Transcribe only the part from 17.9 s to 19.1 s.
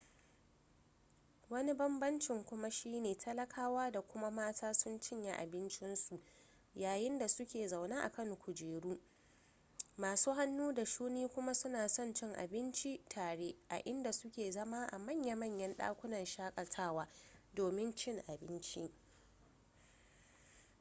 cin abincin